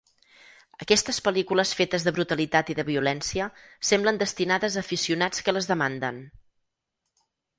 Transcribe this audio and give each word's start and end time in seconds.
Aquestes 0.83 1.19
pel·lícules 1.25 1.73
fetes 1.81 2.05
de 2.07 2.13
brutalitat 2.15 2.71
i 2.73 2.77
de 2.79 2.85
violència 2.87 3.49
semblen 3.91 4.19
destinades 4.23 4.77
a 4.77 4.83
aficionats 4.87 5.47
que 5.49 5.55
les 5.59 5.69
demanden. 5.75 6.17